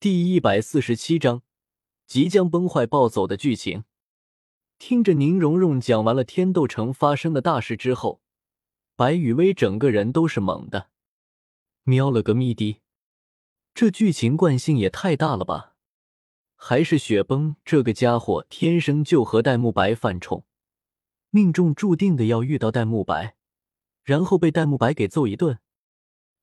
[0.00, 1.42] 第一百四十七章，
[2.06, 3.82] 即将崩坏暴走的剧情。
[4.78, 8.22] 听着宁荣荣讲完了天斗城发生的大事之后，
[8.94, 10.90] 白雨薇整个人都是懵的，
[11.82, 12.80] 喵了个咪的，
[13.74, 15.74] 这剧情惯性也太大了吧？
[16.54, 20.44] 还是雪崩这个家伙天生就和戴沐白犯冲，
[21.30, 23.34] 命中注定的要遇到戴沐白，
[24.04, 25.58] 然后被戴沐白给揍一顿。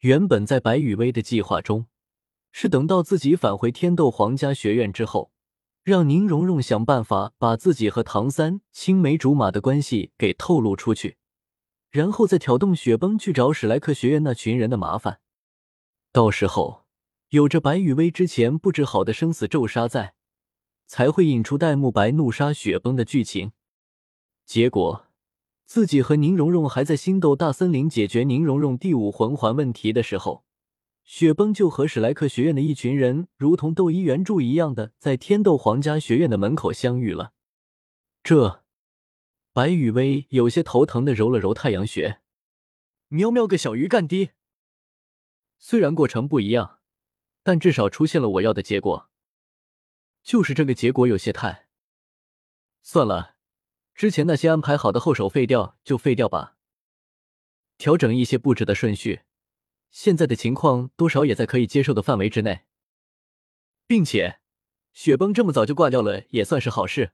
[0.00, 1.86] 原本在白雨薇的计划中。
[2.58, 5.30] 是等到自己返回天斗皇家学院之后，
[5.84, 11.18] 让宁荣荣想办法把自己和唐三青梅竹马的关系给透露出去，
[11.90, 15.20] 然后再挑动雪崩去找史莱克学院那群人的麻烦。
[16.12, 16.86] 到时候
[17.28, 20.14] 有着白羽薇之前布置好的生死咒杀在，
[20.86, 23.52] 才会引出戴沐白怒杀雪崩的剧情。
[24.46, 25.04] 结果
[25.66, 30.45] 自己和宁荣荣还在星斗大森林解决宁荣荣第五魂环问题的时候。
[31.06, 37.32] 雪崩就和史莱克学院的一群人，如同斗一原著一样的，在天斗皇家学院的门口相遇了。
[38.24, 38.64] 这，
[39.52, 42.20] 白雨薇有些头疼的揉了揉太阳穴。
[43.06, 44.30] 喵喵个小鱼干滴！
[45.58, 46.80] 虽然过程不一样，
[47.44, 49.08] 但至少出现了我要的结果。
[50.24, 51.68] 就是这个结果有些太……
[52.82, 53.36] 算了，
[53.94, 56.56] 之前那些安排好的后手废掉就废掉吧，
[57.78, 59.22] 调整一些布置的顺序。
[59.98, 62.66] 现在的情况多少也在可以接受的范围之内，
[63.86, 64.40] 并且
[64.92, 67.12] 雪崩这么早就挂掉了也算是好事。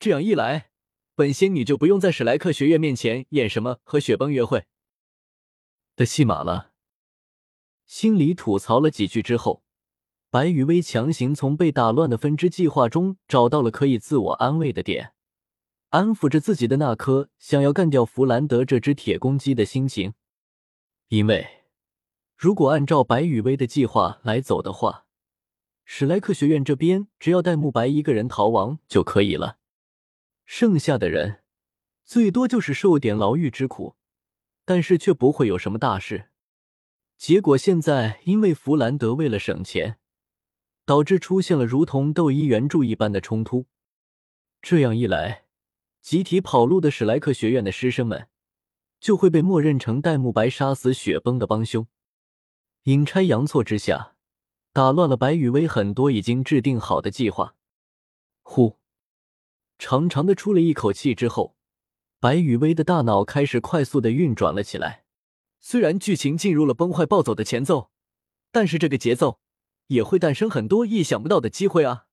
[0.00, 0.72] 这样一来，
[1.14, 4.66] 本仙女就不用在史莱克学院面前演什么和雪崩约会
[5.94, 6.72] 的戏码了。
[7.86, 9.62] 心里吐槽了几句之后，
[10.30, 15.12] 白羽薇强行从被打乱的分支计划中找到了可以自我安慰的点，
[15.90, 20.14] 安抚着自己的那颗想要干掉弗兰德这只铁公鸡的心情。
[21.12, 21.66] 因为，
[22.34, 25.04] 如果按照白雨薇的计划来走的话，
[25.84, 29.58] 史莱克学院这边只要戴沐白一个人逃亡就可以了，
[30.46, 31.42] 剩下的人
[32.06, 33.96] 最多就是受点牢狱之苦，
[34.64, 36.30] 但是却不会有什么大事。
[37.18, 39.98] 结果现在因为弗兰德为了省钱，
[40.86, 43.66] 导致出现了如同斗一原著一般的冲突，
[44.62, 45.44] 这样一来，
[46.00, 48.28] 集体跑路的史莱克学院的师生们。
[49.02, 51.88] 就会被默认成戴沐白杀死雪崩的帮凶，
[52.84, 54.14] 阴差阳错之下，
[54.72, 57.56] 打乱了白雨薇很多已经制定好的计划。
[58.42, 58.78] 呼，
[59.76, 61.56] 长长的出了一口气之后，
[62.20, 65.04] 白雨薇的大脑开始快速的运转了起来。
[65.58, 67.90] 虽然剧情进入了崩坏暴走的前奏，
[68.52, 69.40] 但是这个节奏
[69.88, 72.06] 也会诞生很多意想不到的机会啊！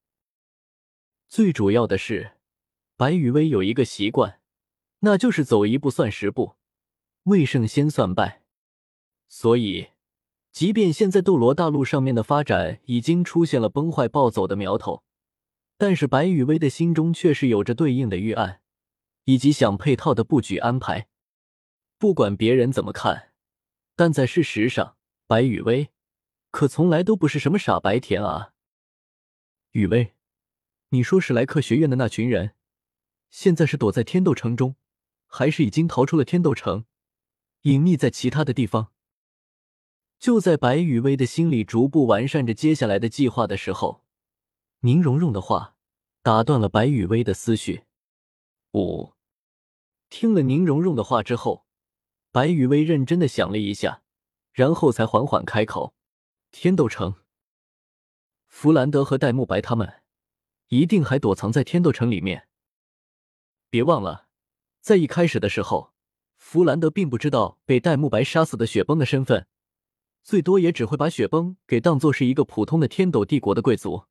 [1.28, 2.38] 最主要的是，
[2.98, 4.42] 白雨薇有一个习惯，
[5.02, 6.56] 那就是走一步算十步。
[7.24, 8.44] 未胜先算败，
[9.28, 9.90] 所以，
[10.52, 15.04] 即便现在斗罗大陆上面的发展已经出现了崩坏暴走的苗头，
[15.78, 18.62] 但是白羽薇的心中却是有着对应的预案，
[19.26, 21.08] 以及想配套的布局安排。
[21.98, 23.34] 不管别人怎么看，
[23.96, 24.98] 但在事实上，
[25.28, 25.90] 白羽薇
[26.50, 28.54] 可从来都不是什么傻白甜啊。
[29.72, 30.16] 雨薇，
[30.90, 32.56] 你说史莱克学院的那群人，
[33.30, 34.76] 现在是躲在天斗城中，
[35.28, 36.86] 还是已经逃出了天斗城？
[37.62, 38.92] 隐匿在其他的地方。
[40.18, 44.04] 就在白雨薇的心里逐步完善着接下来的计划的时候，
[44.82, 45.76] 宁荣荣的话
[46.22, 47.84] 打断了白雨薇的思绪。
[48.74, 49.14] 五，
[50.10, 51.66] 听了宁荣荣的话之后，
[52.32, 54.04] 白雨薇认真的想了一下，
[54.52, 55.94] 然后才缓缓开口
[56.52, 57.16] ：“天斗城，
[58.48, 60.02] 弗兰德和戴沐白他们
[60.68, 62.48] 一定还躲藏在天斗城里面。
[63.70, 64.28] 别忘了，
[64.82, 65.94] 在一开始的时候。”
[66.52, 69.46] 弗兰德并不知道被戴沐白杀死的雪崩的身份，
[70.24, 74.06] 最多也只会把雪崩给当做是一个普通的天斗帝国的贵族。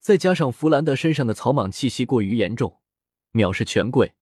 [0.00, 2.80] 再加上弗兰德身上的草莽气息过于严重，
[3.34, 4.14] 藐视权贵，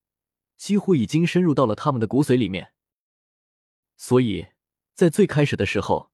[0.56, 2.72] 几乎已经深入到了他们的骨髓里面。
[3.96, 4.48] 所以
[4.92, 6.10] 在最开始的时候，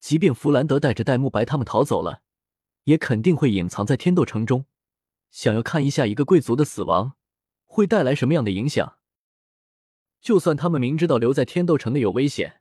[0.00, 2.22] 即便弗兰德带着戴沐白他们逃走了，
[2.82, 4.64] 也肯定会隐藏在天斗城中，
[5.30, 7.14] 想要看一下一个贵族的死亡
[7.66, 8.97] 会带来什么样的影响。
[10.20, 12.60] 就算他们明知道留在天斗城的有危险，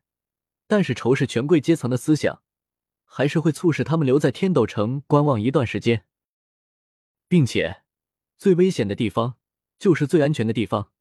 [0.67, 2.43] 但是仇视权贵阶层的思想，
[3.03, 6.05] 还是会促使他们留在天斗城观望一段时间。
[7.27, 7.83] 并且，
[8.37, 9.37] 最危险的地方
[9.77, 10.91] 就是最安全的地方。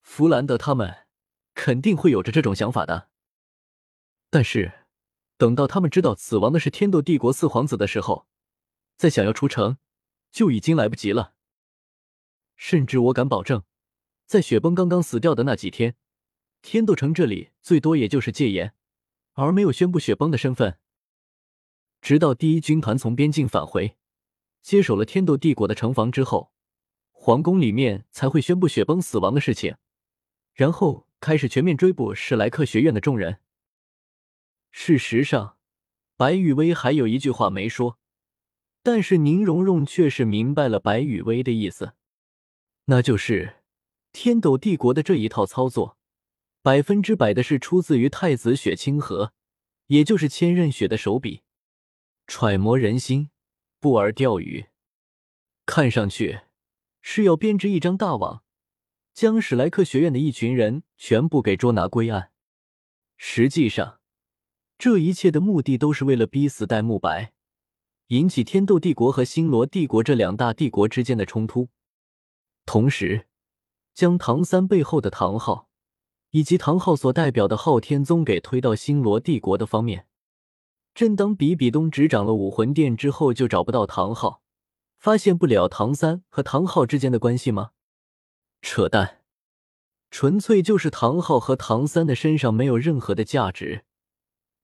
[0.00, 1.06] 弗兰德他们
[1.54, 3.10] 肯定会有着这种想法的。
[4.30, 4.86] 但是，
[5.36, 8.26] 等到他们知道死亡的是天斗帝国四皇子的时候，
[8.96, 9.78] 再想要出城，
[10.32, 11.34] 就已经来不及了。
[12.56, 13.62] 甚至我敢保证。
[14.34, 15.94] 在雪崩刚刚死掉的那几天，
[16.60, 18.74] 天斗城这里最多也就是戒严，
[19.34, 20.76] 而没有宣布雪崩的身份。
[22.02, 23.96] 直到第一军团从边境返回，
[24.60, 26.52] 接手了天斗帝国的城防之后，
[27.12, 29.76] 皇宫里面才会宣布雪崩死亡的事情，
[30.52, 33.38] 然后开始全面追捕史莱克学院的众人。
[34.72, 35.58] 事实上，
[36.16, 38.00] 白雨薇还有一句话没说，
[38.82, 41.92] 但是宁荣荣却是明白了白雨薇的意思，
[42.86, 43.58] 那就是
[44.14, 45.98] 天斗帝国的这一套操作，
[46.62, 49.32] 百分之百的是出自于太子雪清河，
[49.88, 51.42] 也就是千仞雪的手笔。
[52.28, 53.30] 揣摩人心，
[53.80, 54.66] 不尔钓鱼，
[55.66, 56.42] 看上去
[57.02, 58.44] 是要编织一张大网，
[59.12, 62.30] 将史莱克学院的一群人全部给捉拿归案。
[63.16, 63.98] 实际上，
[64.78, 67.32] 这一切的目的都是为了逼死戴沐白，
[68.06, 71.68] 引起天斗帝国和星罗帝国这两大帝国之间的冲突，
[72.64, 73.26] 同时
[73.94, 75.68] 将唐三背后的唐昊
[76.30, 80.06] 以及唐昊所代表的昊天宗给推到星罗帝国的方面。
[80.92, 84.42] 正当比比东执掌了武魂殿之后，就找不到唐昊，
[84.98, 87.70] 发现不了唐三和唐昊之间的关系吗？
[88.62, 89.22] 扯淡，
[90.10, 93.84] 纯粹就是唐昊和唐三的身上没有任何的价值，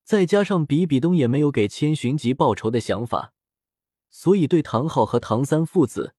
[0.05, 3.32] 再加上比比东也没有给千寻疾报仇的想法，
[4.09, 6.15] 所以对唐昊和唐三父子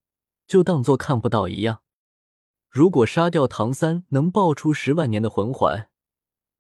[0.46, 1.82] 就当做看不到一样。
[2.72, 5.90] 如果杀掉唐三能爆出十万年的魂环。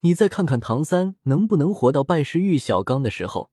[0.01, 3.49] 你再看看唐三能不能活到拜师玉小刚的时候，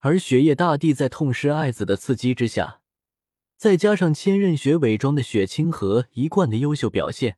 [0.00, 2.80] 而雪夜大帝在痛失爱子的刺激之下，
[3.56, 7.36] 再加上千仞雪伪装的雪清河一贯的优秀表现，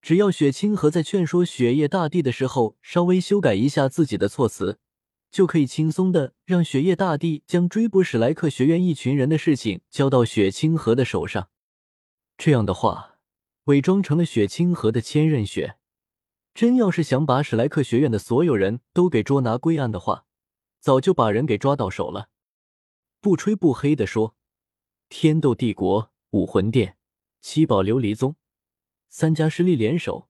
[0.00, 4.78] 只要雪清河在劝说雪夜大帝的时候稍微修改一下自己的措辞，
[5.32, 11.48] 就可以轻松的让雪夜大帝将追捕史莱克学院一群人的事情交到雪清河的手上。
[12.38, 13.09] 这样的话，
[13.64, 15.76] 伪装成了雪清河的千仞雪。
[16.52, 20.26] 真要是想把史莱克学院的所有人都给捉拿归案的话，
[20.80, 22.28] 早就把人给抓到手了。
[23.20, 24.34] 不吹不黑的说，
[25.08, 26.96] 天斗帝国、武魂殿、
[27.40, 28.36] 七宝琉璃宗
[29.08, 30.28] 三家势力联手，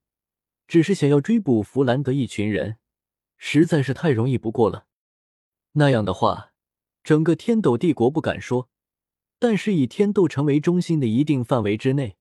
[0.69, 2.77] 只是想要追捕弗兰德一群人，
[3.39, 4.87] 实在是太容易不过了。
[5.73, 6.53] 那样的话，
[7.03, 8.69] 整个天斗帝国不敢说，
[9.39, 12.19] 但是以天斗城为中心的一定范围之内，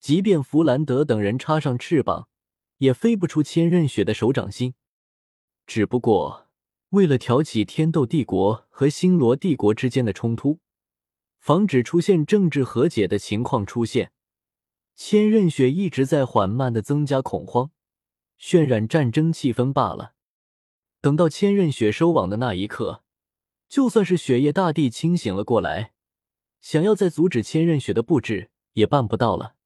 [0.00, 2.26] 即便弗兰德等人插上翅膀。
[2.80, 4.74] 也飞不出千仞雪的手掌心。
[5.66, 6.48] 只不过，
[6.90, 10.60] 为了挑起天斗帝国和星罗帝国之间的冲突，
[11.38, 14.12] 防止出现政治和解的情况出现，
[14.96, 17.70] 千仞雪一直在缓慢的增加恐慌，
[18.40, 20.14] 渲染战争气氛罢了。
[21.02, 23.04] 等到千仞雪收网的那一刻，
[23.68, 25.92] 就算是雪夜大帝清醒了过来，
[26.62, 29.56] 想要再阻止千仞雪的布置，也办不到了，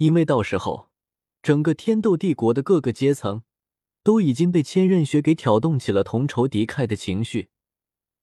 [0.00, 0.90] 因为到时候。
[1.42, 3.44] 整个天斗帝国的各个阶层
[4.02, 7.48] 都已经被千仞雪给挑动起了同仇敌忾的情绪，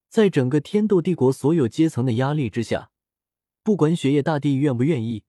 [0.08, 2.92] 在整个天斗帝国所有阶层的压力之下，
[3.64, 5.24] 不管雪夜大帝愿不愿意，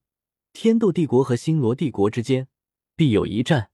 [0.53, 2.47] 天斗帝国和星罗帝国之间
[2.95, 3.71] 必有一战。